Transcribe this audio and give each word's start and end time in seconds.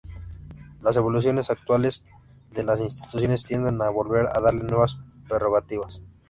Las 0.81 0.95
evoluciones 0.95 1.51
actuales 1.51 2.03
de 2.49 2.63
las 2.63 2.79
instituciones 2.79 3.45
tienden 3.45 3.79
a 3.83 3.89
volver 3.91 4.29
a 4.35 4.41
darle 4.41 4.63
nuevas 4.63 4.97
prerrogativas. 5.29 6.01